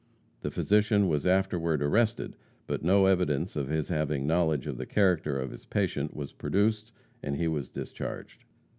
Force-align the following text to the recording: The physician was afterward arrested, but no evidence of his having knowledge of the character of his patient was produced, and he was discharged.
The 0.41 0.49
physician 0.49 1.07
was 1.07 1.27
afterward 1.27 1.83
arrested, 1.83 2.35
but 2.65 2.81
no 2.83 3.05
evidence 3.05 3.55
of 3.55 3.67
his 3.67 3.89
having 3.89 4.25
knowledge 4.25 4.65
of 4.65 4.77
the 4.79 4.87
character 4.87 5.39
of 5.39 5.51
his 5.51 5.65
patient 5.65 6.15
was 6.15 6.33
produced, 6.33 6.91
and 7.21 7.35
he 7.35 7.47
was 7.47 7.69
discharged. 7.69 8.45